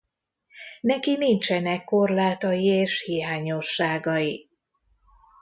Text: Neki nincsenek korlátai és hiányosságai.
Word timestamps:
Neki 0.81 1.17
nincsenek 1.17 1.83
korlátai 1.83 2.65
és 2.65 3.01
hiányosságai. 3.03 4.49